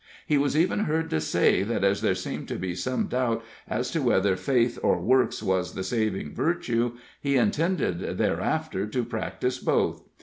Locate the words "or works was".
4.81-5.75